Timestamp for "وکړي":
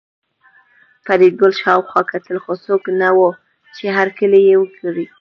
4.59-5.05